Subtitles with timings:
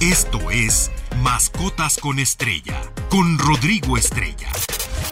[0.00, 0.90] Esto es
[1.22, 4.50] Mascotas con Estrella, con Rodrigo Estrella.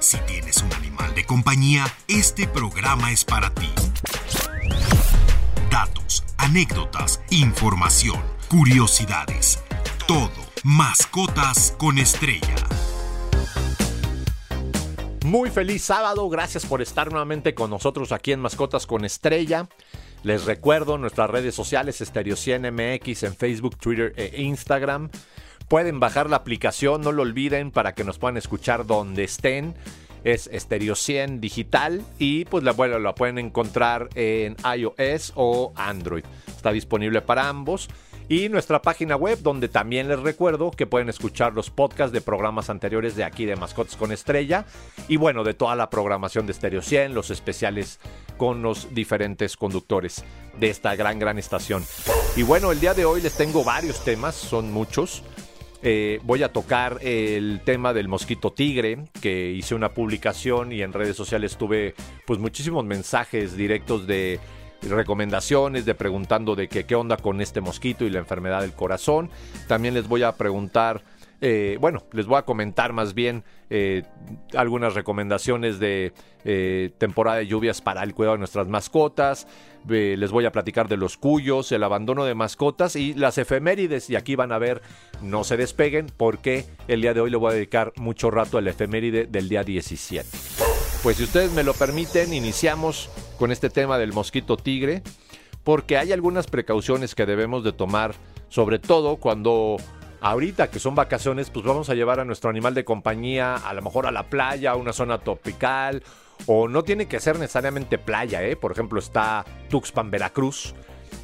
[0.01, 3.71] Si tienes un animal de compañía, este programa es para ti.
[5.71, 9.61] Datos, anécdotas, información, curiosidades.
[10.09, 10.31] Todo.
[10.64, 12.55] Mascotas con Estrella.
[15.25, 19.69] Muy feliz sábado, gracias por estar nuevamente con nosotros aquí en Mascotas con Estrella.
[20.23, 25.11] Les recuerdo nuestras redes sociales Stereo 100 MX en Facebook, Twitter e Instagram.
[25.67, 29.75] Pueden bajar la aplicación, no lo olviden, para que nos puedan escuchar donde estén.
[30.22, 36.24] Es Stereo 100 digital y pues la, bueno, la pueden encontrar en iOS o Android.
[36.46, 37.88] Está disponible para ambos
[38.28, 42.70] y nuestra página web donde también les recuerdo que pueden escuchar los podcasts de programas
[42.70, 44.64] anteriores de aquí de Mascotas con Estrella
[45.08, 48.00] y bueno, de toda la programación de Stereo 100, los especiales
[48.36, 50.24] con los diferentes conductores
[50.58, 51.84] de esta gran, gran estación.
[52.36, 55.22] Y bueno, el día de hoy les tengo varios temas, son muchos.
[55.84, 60.92] Eh, voy a tocar el tema del mosquito tigre, que hice una publicación y en
[60.92, 61.94] redes sociales tuve
[62.25, 64.38] pues muchísimos mensajes directos de
[64.83, 69.30] recomendaciones, de preguntando de qué onda con este mosquito y la enfermedad del corazón.
[69.69, 71.02] También les voy a preguntar,
[71.44, 74.05] eh, bueno, les voy a comentar más bien eh,
[74.55, 76.12] algunas recomendaciones de
[76.44, 79.48] eh, temporada de lluvias para el cuidado de nuestras mascotas.
[79.88, 84.08] les voy a platicar de los cuyos, el abandono de mascotas y las efemérides.
[84.08, 84.83] Y aquí van a ver,
[85.20, 88.69] no se despeguen porque el día de hoy le voy a dedicar mucho rato al
[88.69, 90.28] efeméride del día 17.
[91.03, 95.02] Pues si ustedes me lo permiten, iniciamos con este tema del mosquito tigre,
[95.64, 98.14] porque hay algunas precauciones que debemos de tomar,
[98.48, 99.77] sobre todo cuando
[100.20, 103.83] ahorita que son vacaciones, pues vamos a llevar a nuestro animal de compañía a lo
[103.83, 106.03] mejor a la playa, a una zona tropical,
[106.47, 108.56] o no tiene que ser necesariamente playa, ¿eh?
[108.56, 110.75] Por ejemplo, está Tuxpan, Veracruz,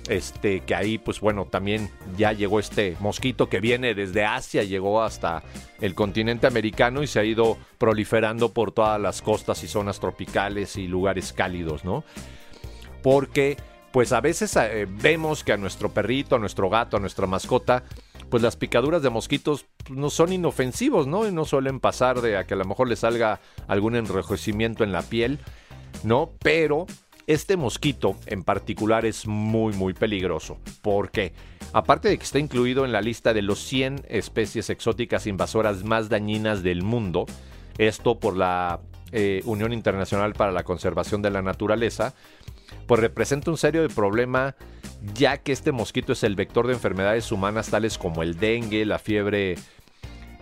[0.08, 5.02] este, que ahí, pues bueno, también ya llegó este mosquito que viene desde Asia, llegó
[5.02, 5.42] hasta
[5.80, 10.76] el continente americano y se ha ido proliferando por todas las costas y zonas tropicales
[10.76, 12.04] y lugares cálidos, ¿no?
[13.02, 13.56] Porque,
[13.92, 17.84] pues a veces eh, vemos que a nuestro perrito, a nuestro gato, a nuestra mascota,
[18.30, 21.26] pues las picaduras de mosquitos pues, no son inofensivos, ¿no?
[21.26, 24.92] Y no suelen pasar de a que a lo mejor le salga algún enrojecimiento en
[24.92, 25.38] la piel,
[26.02, 26.30] ¿no?
[26.40, 26.86] Pero
[27.28, 31.34] este mosquito en particular es muy muy peligroso porque
[31.74, 36.08] aparte de que está incluido en la lista de los 100 especies exóticas invasoras más
[36.08, 37.26] dañinas del mundo,
[37.76, 38.80] esto por la
[39.12, 42.14] eh, Unión Internacional para la Conservación de la Naturaleza,
[42.86, 44.56] pues representa un serio problema
[45.12, 48.98] ya que este mosquito es el vector de enfermedades humanas tales como el dengue, la
[48.98, 49.56] fiebre eh,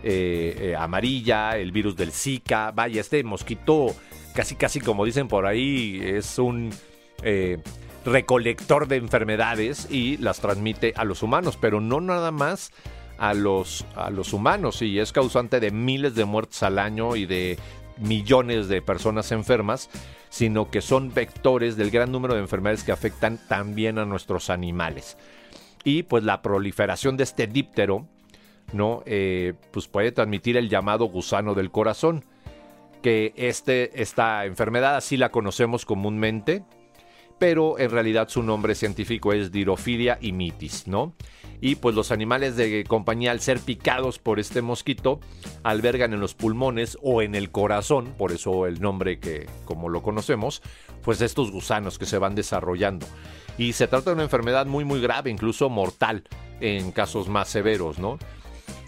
[0.03, 2.71] eh, amarilla, el virus del Zika.
[2.71, 3.93] Vaya, este mosquito
[4.37, 6.69] casi casi como dicen por ahí, es un
[7.23, 7.57] eh,
[8.05, 12.71] recolector de enfermedades y las transmite a los humanos, pero no nada más
[13.17, 17.25] a los, a los humanos y es causante de miles de muertes al año y
[17.25, 17.57] de
[17.97, 19.89] millones de personas enfermas,
[20.29, 25.17] sino que son vectores del gran número de enfermedades que afectan también a nuestros animales.
[25.83, 28.05] Y pues la proliferación de este díptero,
[28.71, 29.01] ¿no?
[29.07, 32.23] Eh, pues puede transmitir el llamado gusano del corazón
[33.07, 36.65] que este, esta enfermedad así la conocemos comúnmente,
[37.39, 41.13] pero en realidad su nombre científico es Dirophilia imitis, ¿no?
[41.61, 45.21] Y pues los animales de compañía al ser picados por este mosquito
[45.63, 50.03] albergan en los pulmones o en el corazón, por eso el nombre que como lo
[50.03, 50.61] conocemos,
[51.01, 53.07] pues estos gusanos que se van desarrollando.
[53.57, 56.25] Y se trata de una enfermedad muy muy grave, incluso mortal
[56.59, 58.19] en casos más severos, ¿no?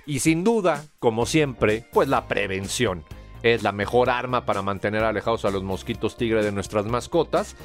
[0.06, 3.06] Y sin duda, como siempre, pues la prevención
[3.44, 7.56] es la mejor arma para mantener alejados a los mosquitos tigre de nuestras mascotas.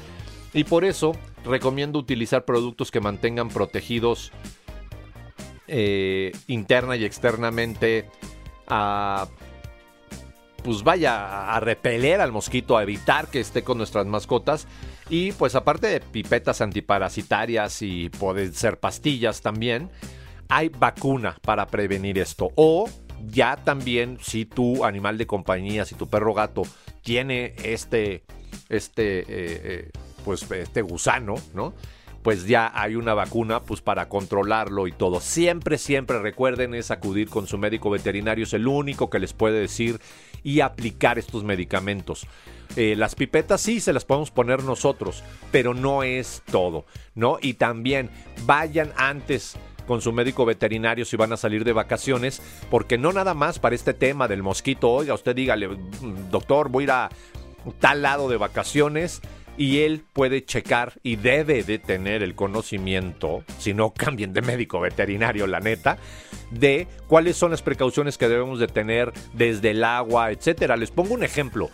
[0.53, 1.13] Y por eso
[1.43, 4.31] recomiendo utilizar productos que mantengan protegidos
[5.67, 8.09] eh, interna y externamente
[8.67, 9.27] a
[10.63, 14.67] pues vaya a repeler al mosquito, a evitar que esté con nuestras mascotas.
[15.09, 19.91] Y pues aparte de pipetas antiparasitarias y pueden ser pastillas también,
[20.49, 22.49] hay vacuna para prevenir esto.
[22.55, 22.89] O
[23.27, 26.63] ya también si tu animal de compañía, si tu perro gato
[27.01, 28.23] tiene este,
[28.69, 29.89] este, eh, eh,
[30.23, 31.73] pues este gusano, ¿no?
[32.23, 35.19] Pues ya hay una vacuna pues para controlarlo y todo.
[35.19, 39.59] Siempre, siempre recuerden es acudir con su médico veterinario, es el único que les puede
[39.59, 39.99] decir
[40.43, 42.25] y aplicar estos medicamentos.
[42.75, 47.37] Eh, las pipetas sí se las podemos poner nosotros, pero no es todo, ¿no?
[47.41, 48.09] Y también
[48.45, 53.33] vayan antes con su médico veterinario si van a salir de vacaciones, porque no nada
[53.33, 55.69] más para este tema del mosquito, oiga, usted dígale,
[56.31, 57.09] doctor, voy a ir a
[57.79, 59.21] tal lado de vacaciones,
[59.57, 64.79] y él puede checar y debe de tener el conocimiento, si no cambien de médico
[64.79, 65.97] veterinario, la neta,
[66.51, 70.77] de cuáles son las precauciones que debemos de tener desde el agua, etcétera.
[70.77, 71.69] Les pongo un ejemplo.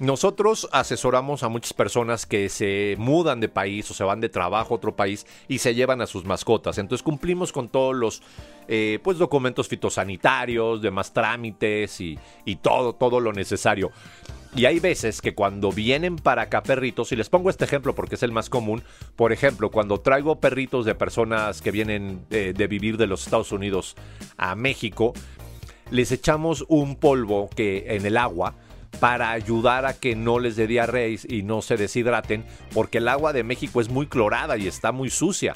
[0.00, 4.72] Nosotros asesoramos a muchas personas que se mudan de país o se van de trabajo
[4.72, 6.78] a otro país y se llevan a sus mascotas.
[6.78, 8.22] Entonces cumplimos con todos los
[8.66, 13.90] eh, pues, documentos fitosanitarios, demás trámites y, y todo, todo lo necesario.
[14.56, 18.14] Y hay veces que cuando vienen para acá perritos, y les pongo este ejemplo porque
[18.14, 18.82] es el más común,
[19.16, 23.52] por ejemplo, cuando traigo perritos de personas que vienen eh, de vivir de los Estados
[23.52, 23.96] Unidos
[24.38, 25.12] a México,
[25.90, 28.54] les echamos un polvo que en el agua
[29.00, 33.32] para ayudar a que no les dé diarrea y no se deshidraten, porque el agua
[33.32, 35.54] de México es muy clorada y está muy sucia.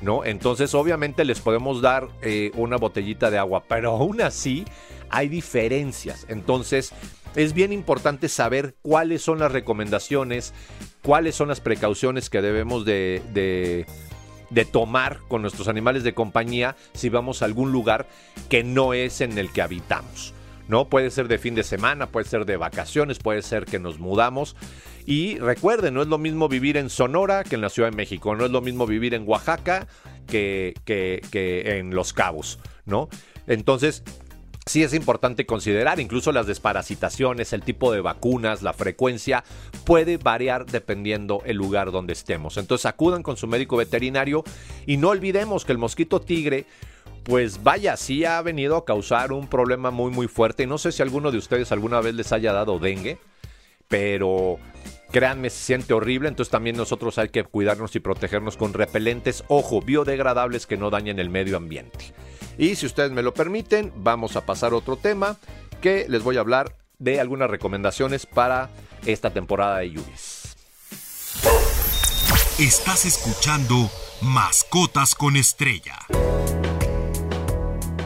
[0.00, 0.24] ¿No?
[0.24, 4.64] Entonces obviamente les podemos dar eh, una botellita de agua, pero aún así
[5.10, 6.26] hay diferencias.
[6.28, 6.92] Entonces
[7.36, 10.54] es bien importante saber cuáles son las recomendaciones,
[11.02, 13.22] cuáles son las precauciones que debemos de,
[14.50, 18.06] de, tomar con nuestros animales de compañía si vamos a algún lugar
[18.48, 20.34] que no es en el que habitamos.
[20.68, 20.88] ¿No?
[20.88, 24.56] Puede ser de fin de semana, puede ser de vacaciones, puede ser que nos mudamos.
[25.06, 28.34] Y recuerden, no es lo mismo vivir en Sonora que en la Ciudad de México,
[28.34, 29.86] no es lo mismo vivir en Oaxaca
[30.26, 33.08] que, que, que en Los Cabos, ¿no?
[33.46, 34.04] Entonces,
[34.66, 39.44] sí es importante considerar, incluso las desparasitaciones, el tipo de vacunas, la frecuencia,
[39.84, 42.56] puede variar dependiendo el lugar donde estemos.
[42.56, 44.44] Entonces acudan con su médico veterinario
[44.86, 46.66] y no olvidemos que el mosquito tigre,
[47.24, 50.66] pues vaya, sí ha venido a causar un problema muy muy fuerte.
[50.66, 53.18] No sé si alguno de ustedes alguna vez les haya dado dengue,
[53.88, 54.58] pero
[55.10, 59.82] créanme, se siente horrible, entonces también nosotros hay que cuidarnos y protegernos con repelentes, ojo,
[59.82, 62.12] biodegradables que no dañen el medio ambiente.
[62.58, 65.36] Y si ustedes me lo permiten, vamos a pasar a otro tema
[65.80, 68.70] que les voy a hablar de algunas recomendaciones para
[69.04, 70.56] esta temporada de lluvias.
[72.58, 73.90] Estás escuchando
[74.20, 75.98] Mascotas con Estrella.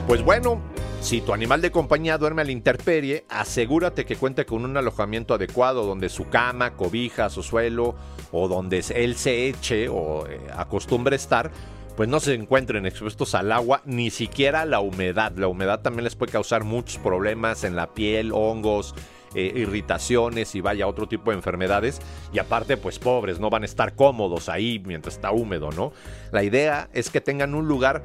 [0.07, 0.61] Pues bueno,
[1.01, 5.35] si tu animal de compañía duerme a la intemperie, asegúrate que cuente con un alojamiento
[5.35, 7.97] adecuado donde su cama, cobija, o suelo
[8.31, 11.51] o donde él se eche o eh, acostumbre estar
[11.97, 15.33] pues no se encuentren expuestos al agua, ni siquiera la humedad.
[15.35, 18.95] La humedad también les puede causar muchos problemas en la piel, hongos,
[19.35, 22.01] eh, irritaciones y vaya otro tipo de enfermedades.
[22.35, 25.93] Y aparte, pues pobres, no van a estar cómodos ahí mientras está húmedo, ¿no?
[26.33, 28.05] La idea es que tengan un lugar,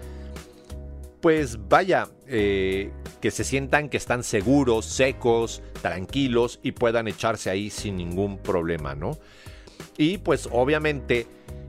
[1.22, 2.92] pues vaya, eh,
[3.22, 8.96] que se sientan que están seguros, secos, tranquilos y puedan echarse ahí sin ningún problema,
[8.96, 9.18] ¿no?
[9.98, 11.28] Y pues obviamente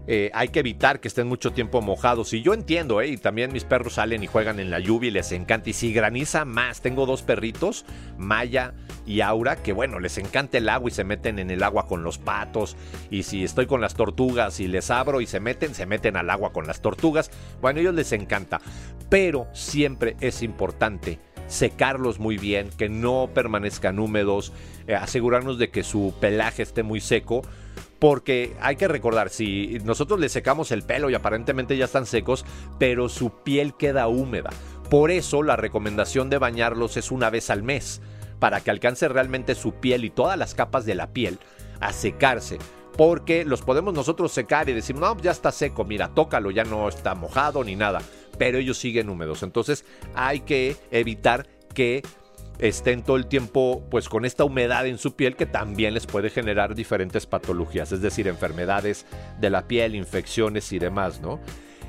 [0.09, 2.33] eh, hay que evitar que estén mucho tiempo mojados.
[2.33, 3.09] Y yo entiendo, ¿eh?
[3.09, 5.71] Y también mis perros salen y juegan en la lluvia y les encanta.
[5.71, 7.85] Y si graniza más, tengo dos perritos,
[8.19, 8.75] Maya
[9.07, 12.03] y Aura, que bueno, les encanta el agua y se meten en el agua con
[12.03, 12.77] los patos.
[13.11, 16.31] Y si estoy con las tortugas y les abro y se meten, se meten al
[16.31, 17.31] agua con las tortugas.
[17.61, 18.61] Bueno, a ellos les encanta.
[19.13, 24.55] Pero siempre es importante secarlos muy bien, que no permanezcan húmedos,
[24.87, 27.43] eh, asegurarnos de que su pelaje esté muy seco
[27.99, 32.47] porque hay que recordar, si nosotros le secamos el pelo y aparentemente ya están secos,
[32.79, 34.49] pero su piel queda húmeda.
[34.89, 38.01] Por eso la recomendación de bañarlos es una vez al mes,
[38.39, 41.39] para que alcance realmente su piel y todas las capas de la piel
[41.81, 42.57] a secarse.
[42.97, 46.89] Porque los podemos nosotros secar y decir, no, ya está seco, mira, tócalo, ya no
[46.89, 48.01] está mojado ni nada.
[48.43, 49.45] Pero ellos siguen húmedos.
[49.45, 49.85] Entonces
[50.17, 52.03] hay que evitar que
[52.59, 56.29] estén todo el tiempo pues con esta humedad en su piel que también les puede
[56.29, 59.07] generar diferentes patologías, es decir, enfermedades
[59.41, 61.39] de la piel, infecciones y demás, ¿no?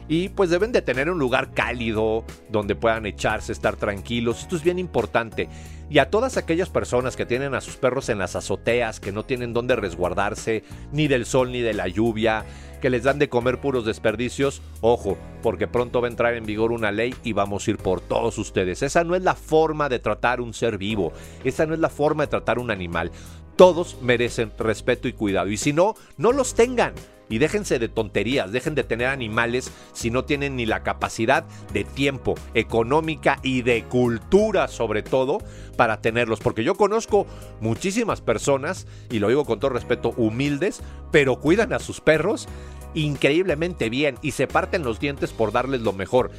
[0.08, 4.42] Y pues deben de tener un lugar cálido donde puedan echarse, estar tranquilos.
[4.42, 5.50] Esto es bien importante.
[5.90, 9.24] Y a todas aquellas personas que tienen a sus perros en las azoteas, que no
[9.24, 12.46] tienen dónde resguardarse, ni del sol ni de la lluvia,
[12.82, 16.72] que les dan de comer puros desperdicios, ojo, porque pronto va a entrar en vigor
[16.72, 18.82] una ley y vamos a ir por todos ustedes.
[18.82, 21.14] Esa no es la forma de tratar un ser vivo,
[21.46, 23.12] esa no es la forma de tratar un animal.
[23.56, 25.50] Todos merecen respeto y cuidado.
[25.50, 26.94] Y si no, no los tengan.
[27.34, 31.84] Y déjense de tonterías, dejen de tener animales si no tienen ni la capacidad de
[31.84, 35.40] tiempo, económica y de cultura sobre todo
[35.76, 36.42] para tenerlos.
[36.42, 37.26] Porque yo conozco
[37.60, 42.48] muchísimas personas, y lo digo con todo respeto, humildes, pero cuidan a sus perros
[42.94, 46.30] increíblemente bien y se parten los dientes por darles lo mejor.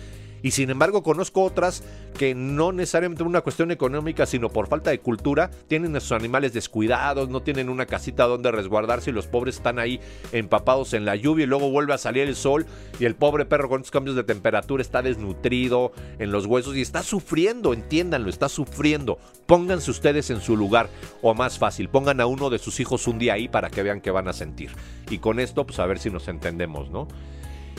[0.44, 1.82] Y sin embargo conozco otras
[2.18, 6.12] que no necesariamente por una cuestión económica, sino por falta de cultura, tienen a sus
[6.12, 10.00] animales descuidados, no tienen una casita donde resguardarse y los pobres están ahí
[10.32, 12.66] empapados en la lluvia y luego vuelve a salir el sol
[13.00, 16.82] y el pobre perro con estos cambios de temperatura está desnutrido en los huesos y
[16.82, 19.18] está sufriendo, entiéndanlo, está sufriendo.
[19.46, 20.90] Pónganse ustedes en su lugar
[21.22, 24.02] o más fácil, pongan a uno de sus hijos un día ahí para que vean
[24.02, 24.72] qué van a sentir.
[25.08, 27.08] Y con esto, pues a ver si nos entendemos, ¿no?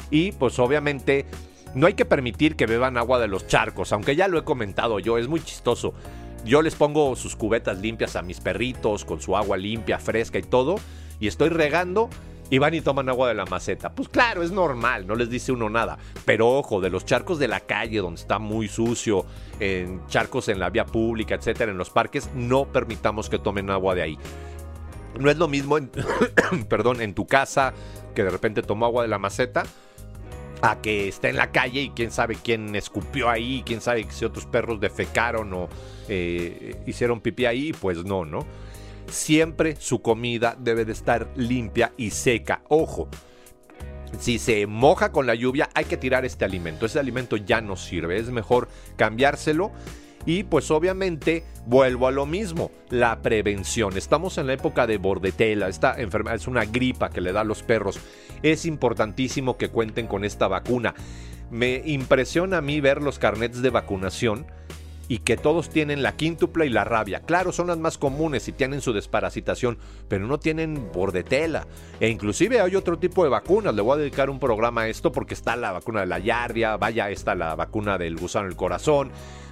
[0.10, 1.28] Y pues obviamente
[1.76, 5.00] no hay que permitir que beban agua de los charcos, aunque ya lo he comentado
[5.00, 5.94] yo, es muy chistoso.
[6.46, 10.44] Yo les pongo sus cubetas limpias a mis perritos con su agua limpia, fresca y
[10.44, 10.76] todo,
[11.20, 12.10] y estoy regando
[12.50, 13.94] y van y toman agua de la maceta.
[13.94, 15.98] Pues claro, es normal, no les dice uno nada.
[16.24, 19.26] Pero ojo, de los charcos de la calle donde está muy sucio,
[19.60, 23.96] en charcos en la vía pública, etcétera, en los parques, no permitamos que tomen agua
[23.96, 24.18] de ahí.
[25.20, 25.90] No es lo mismo en,
[26.70, 27.74] perdón, en tu casa
[28.14, 29.64] que de repente tomó agua de la maceta
[30.66, 34.26] a que está en la calle y quién sabe quién escupió ahí, quién sabe si
[34.26, 35.70] otros perros defecaron o
[36.08, 38.46] eh, hicieron pipí ahí, pues no, ¿no?
[39.08, 42.62] Siempre su comida debe de estar limpia y seca.
[42.68, 43.08] Ojo,
[44.20, 46.86] si se moja con la lluvia hay que tirar este alimento.
[46.86, 49.72] Ese alimento ya no sirve, es mejor cambiárselo
[50.26, 53.98] y pues obviamente vuelvo a lo mismo, la prevención.
[53.98, 57.46] Estamos en la época de bordetela, esta enfermedad es una gripa que le da a
[57.46, 58.00] los perros.
[58.44, 60.94] Es importantísimo que cuenten con esta vacuna.
[61.52, 64.48] Me impresiona a mí ver los carnets de vacunación
[65.08, 67.22] y que todos tienen la quíntupla y la rabia.
[67.22, 71.68] Claro, son las más comunes y tienen su desparasitación, pero no tienen bordetela.
[72.00, 73.76] E inclusive hay otro tipo de vacunas.
[73.76, 76.78] Le voy a dedicar un programa a esto porque está la vacuna de la yardia,
[76.78, 79.12] vaya, está la vacuna del gusano del corazón.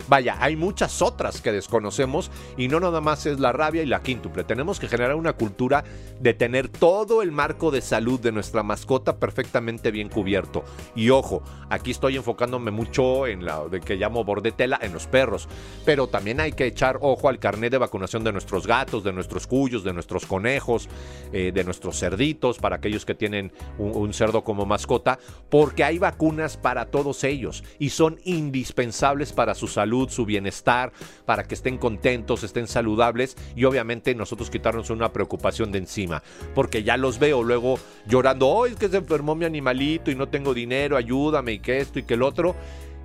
[0.10, 4.02] Vaya, hay muchas otras que desconocemos y no nada más es la rabia y la
[4.02, 4.44] quíntuple.
[4.44, 5.84] Tenemos que generar una cultura
[6.20, 10.64] de tener todo el marco de salud de nuestra mascota perfectamente bien cubierto.
[10.96, 15.43] Y ojo, aquí estoy enfocándome mucho en la de que llamo bordetela en los perros,
[15.86, 19.48] pero también hay que echar ojo al carnet de vacunación de nuestros gatos, de nuestros
[19.48, 20.90] cuyos, de nuestros conejos,
[21.32, 25.20] eh, de nuestros cerditos, para aquellos que tienen un, cerdo como mascota,
[25.50, 30.92] porque hay vacunas para todos ellos y son indispensables para su salud su bienestar,
[31.26, 36.24] para que estén contentos, estén saludables y obviamente nosotros quitarnos una preocupación de encima,
[36.54, 40.28] porque ya los veo luego llorando, hoy es que se enfermó mi animalito y no
[40.28, 42.56] tengo dinero, ayúdame y que esto y que el otro.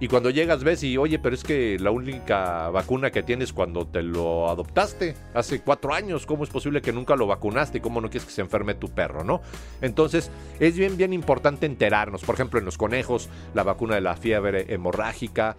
[0.01, 3.87] Y cuando llegas ves y, oye, pero es que la única vacuna que tienes cuando
[3.87, 8.09] te lo adoptaste hace cuatro años, ¿cómo es posible que nunca lo vacunaste cómo no
[8.09, 9.41] quieres que se enferme tu perro, no?
[9.81, 12.23] Entonces, es bien, bien importante enterarnos.
[12.23, 15.57] Por ejemplo, en los conejos, la vacuna de la fiebre hemorrágica,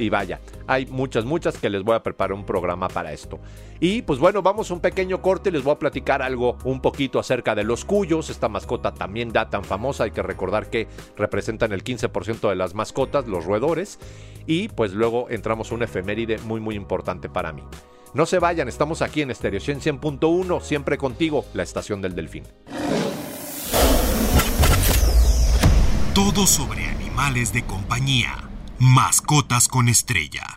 [0.00, 3.38] y vaya, hay muchas, muchas que les voy a preparar un programa para esto.
[3.80, 7.18] Y pues bueno, vamos a un pequeño corte, les voy a platicar algo un poquito
[7.18, 8.30] acerca de los cuyos.
[8.30, 12.74] Esta mascota también da tan famosa, hay que recordar que representan el 15% de las
[12.74, 13.98] mascotas, los roedores.
[14.46, 17.62] Y pues luego entramos a una efeméride muy muy importante para mí.
[18.12, 22.44] No se vayan, estamos aquí en Stereo 100.1, siempre contigo, la estación del delfín.
[26.12, 28.49] Todo sobre animales de compañía.
[28.82, 30.56] Mascotas con estrella.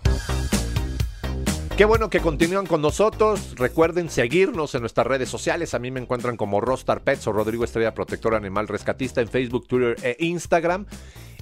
[1.75, 3.55] Qué bueno que continúan con nosotros.
[3.57, 5.73] Recuerden seguirnos en nuestras redes sociales.
[5.73, 9.67] A mí me encuentran como Rostar Pets o Rodrigo Estrella Protector Animal Rescatista en Facebook,
[9.67, 10.85] Twitter e Instagram.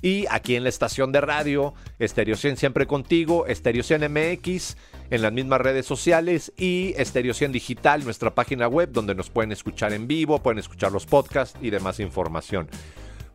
[0.02, 4.76] Y aquí en la estación de radio, Estereo 100 siempre contigo, Estereo 100 MX
[5.12, 9.52] en las mismas redes sociales y Estereo 100 Digital, nuestra página web donde nos pueden
[9.52, 12.68] escuchar en vivo, pueden escuchar los podcasts y demás información.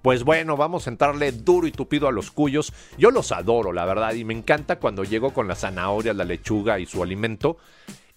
[0.03, 2.73] Pues bueno, vamos a entrarle duro y tupido a los cuyos.
[2.97, 6.79] Yo los adoro, la verdad, y me encanta cuando llego con la zanahoria, la lechuga
[6.79, 7.57] y su alimento.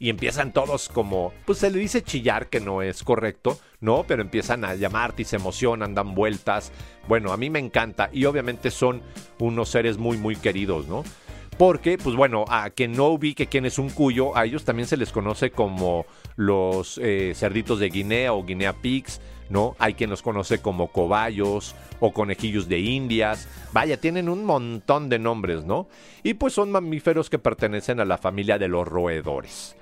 [0.01, 4.05] Y empiezan todos como, pues se le dice chillar, que no es correcto, ¿no?
[4.07, 6.71] Pero empiezan a llamarte y se emocionan, dan vueltas.
[7.09, 9.01] Bueno, a mí me encanta y obviamente son
[9.39, 11.03] unos seres muy, muy queridos, ¿no?
[11.57, 14.95] Porque, pues bueno, a quien no ubique quién es un cuyo, a ellos también se
[14.95, 16.05] les conoce como
[16.39, 19.19] los eh, cerditos de Guinea o Guinea Pigs
[19.49, 19.75] ¿no?
[19.79, 23.47] Hay quien los conoce como cobayos o conejillos de indias.
[23.73, 25.87] Vaya, tienen un montón de nombres, ¿no?
[26.23, 29.75] Y pues son mamíferos que pertenecen a la familia de los roedores.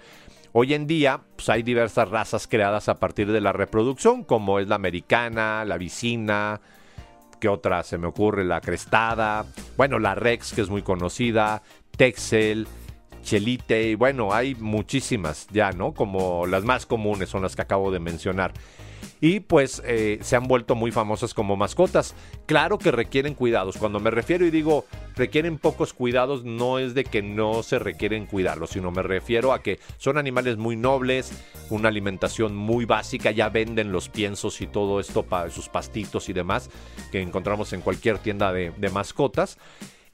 [0.54, 4.68] Hoy en día pues hay diversas razas creadas a partir de la reproducción, como es
[4.68, 6.62] la americana, la vicina,
[7.40, 8.46] que otra se me ocurre?
[8.46, 9.46] La crestada,
[9.76, 11.62] bueno, la rex, que es muy conocida,
[11.98, 12.68] texel,
[13.28, 15.94] chelite, y bueno, hay muchísimas ya, ¿no?
[15.94, 18.54] Como las más comunes son las que acabo de mencionar
[19.20, 22.16] y pues eh, se han vuelto muy famosas como mascotas.
[22.46, 23.78] Claro que requieren cuidados.
[23.78, 28.28] Cuando me refiero y digo requieren pocos cuidados, no es de que no se requieren
[28.28, 31.32] cuidarlos, sino me refiero a que son animales muy nobles,
[31.70, 36.34] una alimentación muy básica, ya venden los piensos y todo esto para sus pastitos y
[36.34, 36.70] demás
[37.12, 39.58] que encontramos en cualquier tienda de, de mascotas.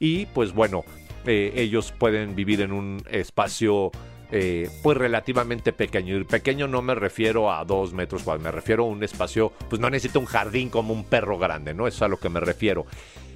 [0.00, 0.84] y pues bueno,
[1.26, 3.90] eh, ellos pueden vivir en un espacio
[4.30, 6.16] eh, pues relativamente pequeño.
[6.16, 9.80] Y pequeño no me refiero a dos metros cuadrados, me refiero a un espacio, pues
[9.80, 11.86] no necesita un jardín como un perro grande, ¿no?
[11.86, 12.86] Eso es a lo que me refiero.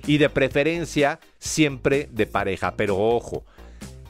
[0.06, 3.44] Y de preferencia siempre de pareja, pero ojo,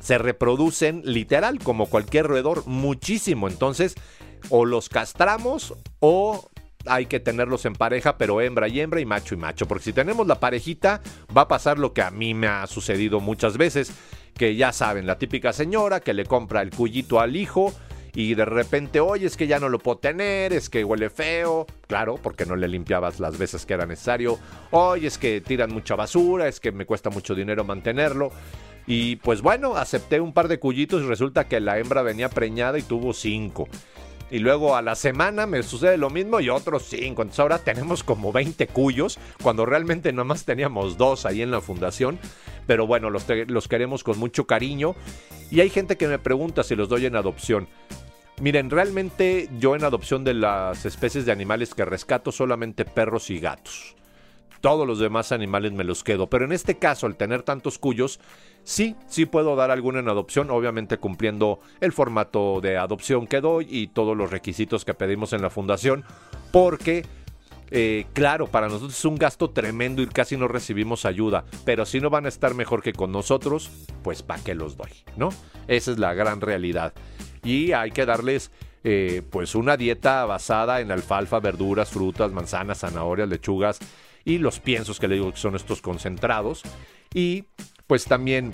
[0.00, 3.48] se reproducen literal como cualquier roedor muchísimo.
[3.48, 3.94] Entonces,
[4.48, 6.48] o los castramos o
[6.86, 9.66] hay que tenerlos en pareja, pero hembra y hembra y macho y macho.
[9.66, 11.00] Porque si tenemos la parejita,
[11.36, 13.92] va a pasar lo que a mí me ha sucedido muchas veces.
[14.34, 17.74] Que ya saben, la típica señora que le compra el cuyito al hijo
[18.14, 21.66] y de repente, oye, es que ya no lo puedo tener, es que huele feo.
[21.86, 24.38] Claro, porque no le limpiabas las veces que era necesario.
[24.70, 28.32] Oye, es que tiran mucha basura, es que me cuesta mucho dinero mantenerlo.
[28.88, 32.78] Y pues bueno, acepté un par de cuyitos y resulta que la hembra venía preñada
[32.78, 33.68] y tuvo cinco.
[34.30, 37.22] Y luego a la semana me sucede lo mismo y otros cinco.
[37.22, 41.60] Entonces ahora tenemos como 20 cuyos, cuando realmente nada más teníamos dos ahí en la
[41.60, 42.18] fundación.
[42.66, 44.94] Pero bueno, los, los queremos con mucho cariño.
[45.50, 47.68] Y hay gente que me pregunta si los doy en adopción.
[48.40, 53.40] Miren, realmente yo en adopción de las especies de animales que rescato solamente perros y
[53.40, 53.97] gatos.
[54.60, 56.28] Todos los demás animales me los quedo.
[56.28, 58.20] Pero en este caso, al tener tantos cuyos,
[58.68, 63.66] Sí, sí puedo dar alguna en adopción, obviamente cumpliendo el formato de adopción que doy
[63.66, 66.04] y todos los requisitos que pedimos en la fundación,
[66.52, 67.06] porque
[67.70, 71.98] eh, claro, para nosotros es un gasto tremendo y casi no recibimos ayuda, pero si
[71.98, 73.70] no van a estar mejor que con nosotros,
[74.02, 74.90] pues ¿para qué los doy?
[75.16, 75.30] ¿No?
[75.66, 76.92] Esa es la gran realidad.
[77.42, 78.50] Y hay que darles
[78.84, 83.80] eh, pues una dieta basada en alfalfa, verduras, frutas, manzanas, zanahorias, lechugas
[84.28, 86.62] y los piensos que le digo que son estos concentrados.
[87.14, 87.46] Y
[87.86, 88.52] pues también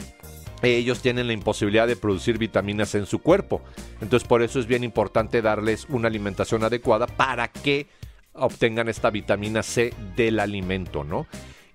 [0.62, 3.60] ellos tienen la imposibilidad de producir vitaminas en su cuerpo.
[4.00, 7.88] Entonces por eso es bien importante darles una alimentación adecuada para que
[8.34, 11.26] obtengan esta vitamina C del alimento, ¿no?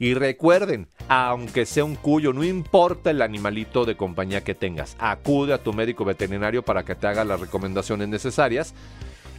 [0.02, 5.54] Y recuerden, aunque sea un cuyo, no importa el animalito de compañía que tengas, acude
[5.54, 8.74] a tu médico veterinario para que te haga las recomendaciones necesarias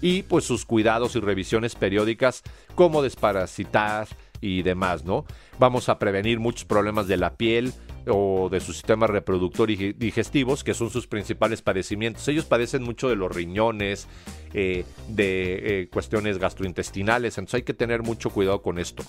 [0.02, 2.42] y pues sus cuidados y revisiones periódicas
[2.74, 4.06] como desparasitar
[4.40, 5.24] y demás, ¿no?
[5.58, 7.72] Vamos a prevenir muchos problemas de la piel,
[8.06, 12.26] o de su sistema reproductor y digestivos, que son sus principales padecimientos.
[12.28, 14.08] Ellos padecen mucho de los riñones,
[14.54, 19.04] eh, de eh, cuestiones gastrointestinales, entonces hay que tener mucho cuidado con esto.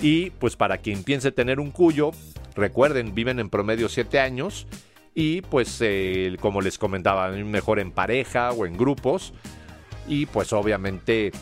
[0.00, 2.12] Y pues para quien piense tener un cuyo,
[2.54, 4.66] recuerden, viven en promedio 7 años
[5.14, 5.82] y pues
[6.40, 9.32] como les comentaba, mejor en pareja o en grupos
[10.06, 11.32] y pues obviamente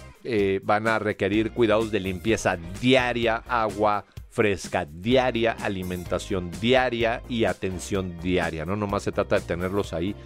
[0.62, 8.64] van a requerir cuidados de limpieza diaria, agua, fresca diaria, alimentación diaria y atención diaria.
[8.64, 10.16] No nomás se trata de tenerlos ahí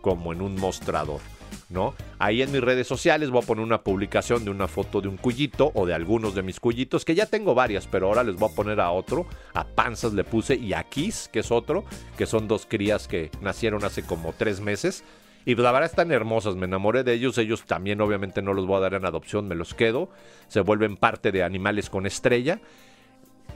[0.00, 1.20] como en un mostrador.
[1.68, 1.96] ¿No?
[2.20, 5.16] Ahí en mis redes sociales voy a poner una publicación de una foto de un
[5.16, 8.48] cuyito o de algunos de mis cuyitos, que ya tengo varias, pero ahora les voy
[8.48, 9.26] a poner a otro.
[9.52, 11.84] A Panzas le puse y a Kiss, que es otro,
[12.16, 15.02] que son dos crías que nacieron hace como tres meses.
[15.46, 17.38] Y la verdad están hermosas, me enamoré de ellos.
[17.38, 20.10] Ellos también obviamente no los voy a dar en adopción, me los quedo.
[20.48, 22.60] Se vuelven parte de animales con estrella.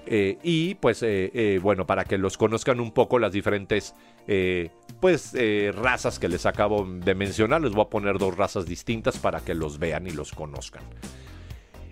[0.06, 3.94] Eh, y pues eh, eh, bueno, para que los conozcan un poco las diferentes
[5.00, 5.34] pues
[5.74, 9.54] razas que les acabo de mencionar, les voy a poner dos razas distintas para que
[9.54, 10.84] los vean y los conozcan.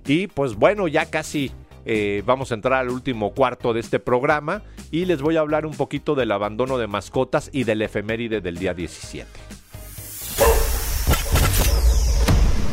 [0.07, 1.51] Y pues bueno, ya casi
[2.25, 5.75] vamos a entrar al último cuarto de este programa y les voy a hablar un
[5.75, 9.27] poquito del abandono de mascotas y del efeméride del día 17.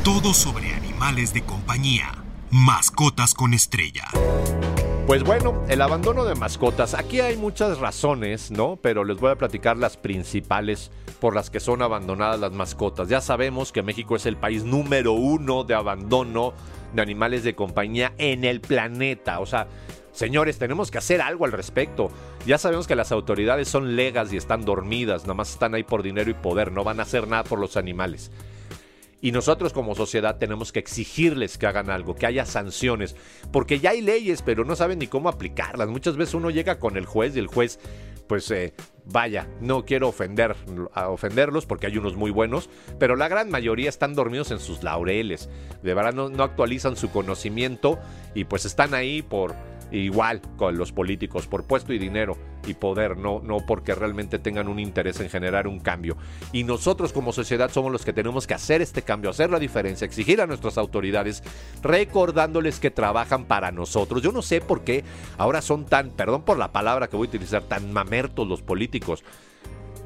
[0.05, 2.23] Todo sobre animales de compañía.
[2.51, 4.03] Mascotas con estrella.
[5.07, 6.93] Pues bueno, el abandono de mascotas.
[6.93, 8.77] Aquí hay muchas razones, ¿no?
[8.79, 13.09] Pero les voy a platicar las principales por las que son abandonadas las mascotas.
[13.09, 16.53] Ya sabemos que México es el país número uno de abandono
[16.93, 19.39] de animales de compañía en el planeta.
[19.39, 19.65] O sea,
[20.11, 22.11] señores, tenemos que hacer algo al respecto.
[22.45, 26.03] Ya sabemos que las autoridades son legas y están dormidas, nada más están ahí por
[26.03, 28.29] dinero y poder, no van a hacer nada por los animales.
[29.25, 33.15] Y nosotros como sociedad tenemos que exigirles que hagan algo, que haya sanciones,
[33.51, 35.89] porque ya hay leyes, pero no saben ni cómo aplicarlas.
[35.89, 37.79] Muchas veces uno llega con el juez y el juez,
[38.27, 40.55] pues eh, vaya, no quiero ofender
[40.93, 45.49] ofenderlos porque hay unos muy buenos, pero la gran mayoría están dormidos en sus laureles.
[45.81, 47.97] De verdad no actualizan su conocimiento
[48.35, 49.55] y pues están ahí por
[49.91, 54.67] igual con los políticos, por puesto y dinero y poder, no, no porque realmente tengan
[54.67, 56.17] un interés en generar un cambio.
[56.51, 60.05] Y nosotros como sociedad somos los que tenemos que hacer este cambio, hacer la diferencia,
[60.05, 61.43] exigir a nuestras autoridades,
[61.81, 64.21] recordándoles que trabajan para nosotros.
[64.21, 65.03] Yo no sé por qué
[65.37, 69.23] ahora son tan, perdón por la palabra que voy a utilizar, tan mamertos los políticos.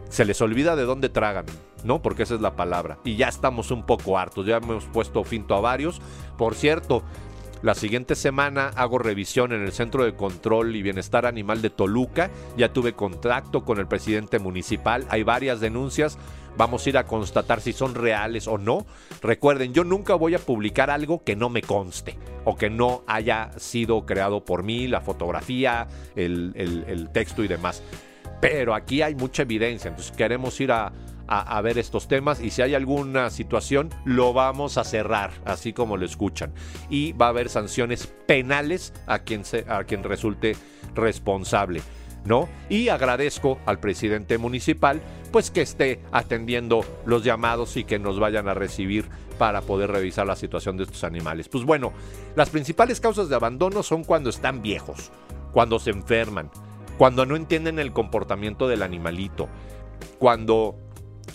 [0.10, 1.46] Se les olvida de dónde tragan,
[1.84, 2.02] ¿no?
[2.02, 2.98] Porque esa es la palabra.
[3.04, 6.02] Y ya estamos un poco hartos, ya hemos puesto finto a varios.
[6.36, 7.04] Por cierto,
[7.62, 12.32] La siguiente semana hago revisión en el Centro de Control y Bienestar Animal de Toluca.
[12.56, 15.06] Ya tuve contacto con el presidente municipal.
[15.10, 16.18] Hay varias denuncias.
[16.56, 18.86] Vamos a ir a constatar si son reales o no.
[19.22, 23.52] Recuerden, yo nunca voy a publicar algo que no me conste o que no haya
[23.58, 27.84] sido creado por mí, la fotografía, el, texto y demás.
[28.40, 30.94] Pero aquí hay mucha evidencia, entonces queremos ir a,
[31.32, 35.96] a, ver estos temas y si hay alguna situación lo vamos a cerrar, así como
[35.96, 36.52] lo escuchan.
[36.90, 40.56] Y va a haber sanciones penales a quien, se, a quien resulte
[40.96, 41.82] responsable.
[42.26, 42.50] ¿No?
[42.68, 48.50] Y agradezco al presidente municipal pues que esté atendiendo los llamados y que nos vayan
[48.50, 51.48] a recibir para poder revisar la situación de estos animales.
[51.48, 51.94] Pues bueno,
[52.36, 55.12] las principales causas de abandono son cuando están viejos,
[55.54, 56.52] cuando se enferman,
[56.98, 59.48] cuando no entienden el comportamiento del animalito,
[60.20, 60.76] cuando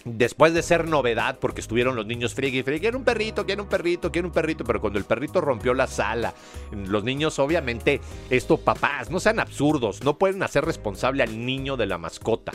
[0.05, 3.69] después de ser novedad, porque estuvieron los niños y friegue, quiero un perrito, quiero un
[3.69, 6.35] perrito, quiero un perrito, pero cuando el perrito rompió la sala,
[6.73, 11.87] los niños obviamente, esto papás, no sean absurdos, no pueden hacer responsable al niño de
[11.87, 12.53] la mascota.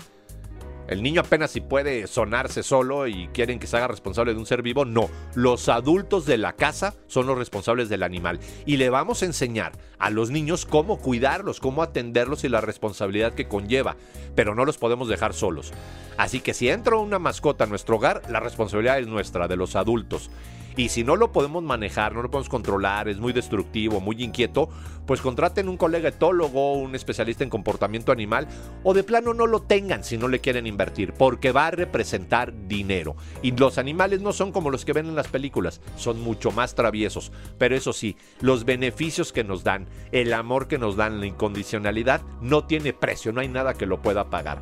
[0.89, 4.47] El niño apenas si puede sonarse solo y quieren que se haga responsable de un
[4.47, 4.86] ser vivo.
[4.86, 8.39] No, los adultos de la casa son los responsables del animal.
[8.65, 13.36] Y le vamos a enseñar a los niños cómo cuidarlos, cómo atenderlos y la responsabilidad
[13.36, 13.97] que conlleva.
[14.34, 15.73] Pero no los podemos dejar solos.
[16.17, 19.75] Así que si entra una mascota a nuestro hogar, la responsabilidad es nuestra, de los
[19.75, 20.32] adultos.
[20.75, 24.69] Y si no lo podemos manejar, no lo podemos controlar, es muy destructivo, muy inquieto,
[25.05, 28.47] pues contraten un colega etólogo, un especialista en comportamiento animal,
[28.84, 32.67] o de plano no lo tengan si no le quieren invertir, porque va a representar
[32.67, 33.15] dinero.
[33.41, 36.75] Y los animales no son como los que ven en las películas, son mucho más
[36.75, 37.32] traviesos.
[37.58, 42.21] Pero eso sí, los beneficios que nos dan, el amor que nos dan, la incondicionalidad,
[42.41, 44.62] no tiene precio, no hay nada que lo pueda pagar.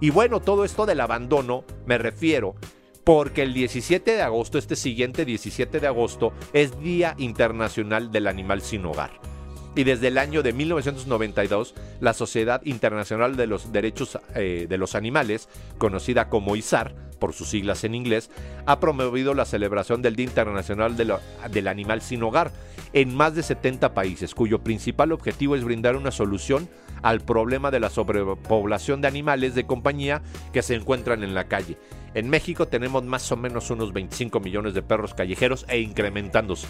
[0.00, 2.54] Y bueno, todo esto del abandono, me refiero
[3.08, 8.60] porque el 17 de agosto, este siguiente 17 de agosto, es Día Internacional del Animal
[8.60, 9.12] Sin Hogar.
[9.74, 14.94] Y desde el año de 1992, la Sociedad Internacional de los Derechos eh, de los
[14.94, 18.30] Animales, conocida como ISAR, por sus siglas en inglés,
[18.66, 22.52] ha promovido la celebración del Día Internacional del Animal Sin Hogar
[22.92, 26.68] en más de 70 países, cuyo principal objetivo es brindar una solución
[27.00, 30.20] al problema de la sobrepoblación de animales de compañía
[30.52, 31.78] que se encuentran en la calle.
[32.18, 36.66] En México tenemos más o menos unos 25 millones de perros callejeros e incrementándose.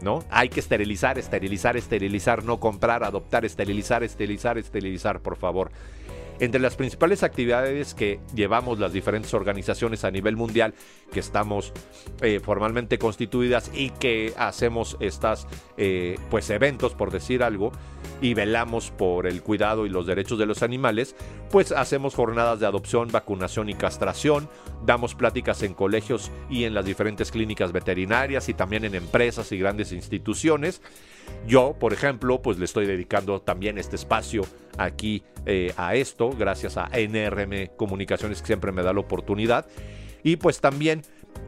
[0.00, 0.24] ¿No?
[0.30, 5.70] Hay que esterilizar, esterilizar, esterilizar, no comprar, adoptar, esterilizar, esterilizar, esterilizar, por favor.
[6.40, 10.72] Entre las principales actividades que llevamos las diferentes organizaciones a nivel mundial,
[11.12, 11.70] que estamos
[12.22, 17.72] eh, formalmente constituidas y que hacemos estos eh, pues eventos, por decir algo,
[18.22, 21.14] y velamos por el cuidado y los derechos de los animales,
[21.50, 24.48] pues hacemos jornadas de adopción, vacunación y castración,
[24.86, 29.58] damos pláticas en colegios y en las diferentes clínicas veterinarias y también en empresas y
[29.58, 30.80] grandes instituciones.
[31.46, 34.42] Yo, por ejemplo, pues le estoy dedicando también este espacio
[34.78, 39.66] aquí eh, a esto, gracias a NRM Comunicaciones que siempre me da la oportunidad.
[40.22, 41.02] Y pues también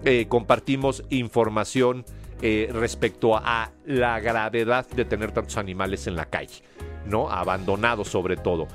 [0.04, 2.04] eh, compartimos información
[2.40, 6.62] eh, respecto a la gravedad de tener tantos animales en la calle,
[7.06, 7.30] ¿no?
[7.30, 8.66] Abandonados sobre todo.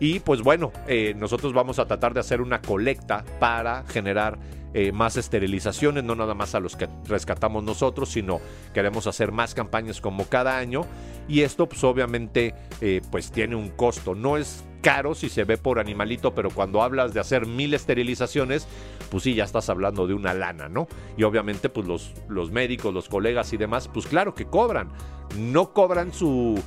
[0.00, 0.72] Y pues bueno,
[1.14, 4.36] nosotros vamos a tratar de hacer una colecta para generar
[4.74, 8.40] eh, más esterilizaciones, no nada más a los que rescatamos nosotros, sino
[8.72, 10.82] queremos hacer más campañas como cada año.
[11.28, 15.56] Y esto pues obviamente eh, pues tiene un costo, no es caro si se ve
[15.56, 18.66] por animalito, pero cuando hablas de hacer mil esterilizaciones,
[19.10, 20.88] pues sí, ya estás hablando de una lana, ¿no?
[21.16, 24.88] Y obviamente pues los, los médicos, los colegas y demás, pues claro que cobran,
[25.38, 26.60] no cobran su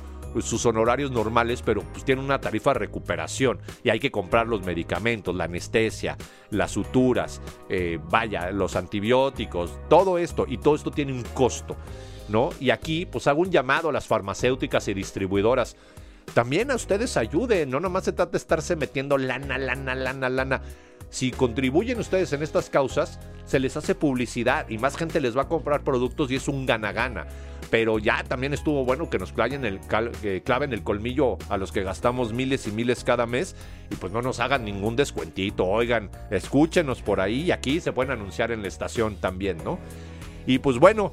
[0.44, 4.64] sus honorarios normales, pero pues tienen una tarifa de recuperación y hay que comprar los
[4.64, 6.16] medicamentos, la anestesia,
[6.50, 11.76] las suturas, eh, vaya, los antibióticos, todo esto y todo esto tiene un costo,
[12.28, 12.50] ¿no?
[12.60, 15.76] Y aquí pues hago un llamado a las farmacéuticas y distribuidoras.
[16.34, 20.62] También a ustedes ayuden, no nomás se trata de estarse metiendo lana, lana, lana, lana.
[21.08, 25.42] Si contribuyen ustedes en estas causas, se les hace publicidad y más gente les va
[25.42, 27.26] a comprar productos y es un gana-gana
[27.70, 32.66] pero ya también estuvo bueno que nos claven el colmillo a los que gastamos miles
[32.66, 33.56] y miles cada mes
[33.90, 35.64] y pues no nos hagan ningún descuentito.
[35.64, 39.78] Oigan, escúchenos por ahí y aquí se pueden anunciar en la estación también, ¿no?
[40.46, 41.12] Y pues bueno,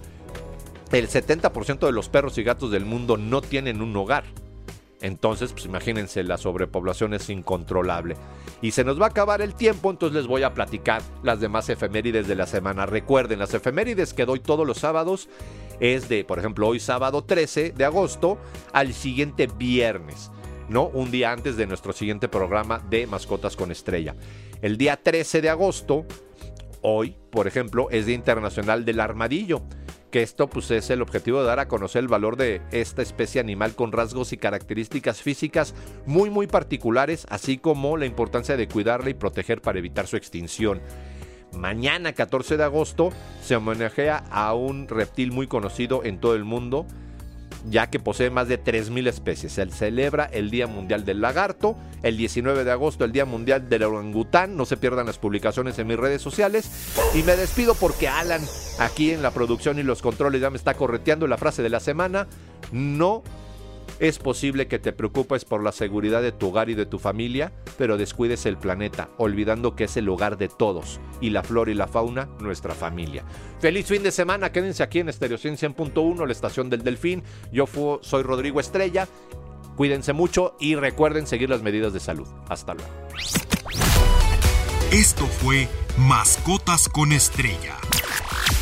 [0.91, 4.26] el 70% de los perros y gatos del mundo no tienen un hogar.
[5.04, 8.16] Entonces, pues imagínense, la sobrepoblación es incontrolable.
[8.62, 11.68] Y se nos va a acabar el tiempo, entonces les voy a platicar las demás
[11.68, 12.86] efemérides de la semana.
[12.86, 15.28] Recuerden, las efemérides que doy todos los sábados
[15.82, 18.38] es de, por ejemplo, hoy sábado 13 de agosto
[18.72, 20.32] al siguiente viernes.
[20.70, 20.86] ¿no?
[20.86, 24.16] Un día antes de nuestro siguiente programa de Mascotas con Estrella.
[24.62, 26.06] El día 13 de agosto,
[26.82, 29.63] hoy, por ejemplo, es Día Internacional del Armadillo,
[30.13, 33.41] que esto pues, es el objetivo de dar a conocer el valor de esta especie
[33.41, 35.73] animal con rasgos y características físicas
[36.06, 40.82] muy muy particulares, así como la importancia de cuidarla y proteger para evitar su extinción.
[41.52, 43.10] Mañana 14 de agosto
[43.41, 46.86] se homenajea a un reptil muy conocido en todo el mundo,
[47.69, 49.54] ya que posee más de 3.000 especies.
[49.54, 53.84] Se celebra el Día Mundial del Lagarto, el 19 de agosto el Día Mundial del
[53.84, 54.58] Orangután.
[54.58, 56.69] No se pierdan las publicaciones en mis redes sociales.
[57.13, 58.41] Y me despido porque Alan,
[58.80, 61.80] aquí en la producción y los controles, ya me está correteando la frase de la
[61.80, 62.28] semana.
[62.71, 63.23] No
[64.00, 67.52] es posible que te preocupes por la seguridad de tu hogar y de tu familia,
[67.78, 71.76] pero descuides el planeta, olvidando que es el hogar de todos y la flora y
[71.76, 73.24] la fauna nuestra familia.
[73.60, 77.24] Feliz fin de semana, quédense aquí en Estereo 100.1, la estación del Delfín.
[77.52, 77.67] Yo
[78.02, 79.08] soy Rodrigo Estrella.
[79.76, 82.28] Cuídense mucho y recuerden seguir las medidas de salud.
[82.50, 82.91] Hasta luego.
[84.91, 85.67] Esto fue
[85.98, 87.78] Mascotas con Estrella.